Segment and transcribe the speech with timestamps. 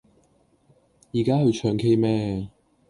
[1.11, 2.49] 依家去唱 k 咩